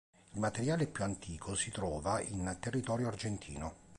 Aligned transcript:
Il 0.33 0.39
materiale 0.39 0.87
più 0.87 1.03
antico 1.03 1.53
si 1.53 1.69
trova 1.69 2.19
in 2.21 2.57
territorio 2.59 3.07
argentino. 3.07 3.75